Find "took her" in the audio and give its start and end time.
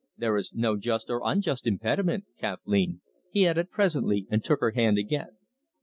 4.43-4.71